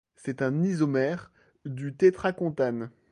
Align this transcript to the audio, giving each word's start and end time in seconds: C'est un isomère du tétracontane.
C'est 0.15 0.41
un 0.41 0.63
isomère 0.63 1.29
du 1.63 1.95
tétracontane. 1.95 2.89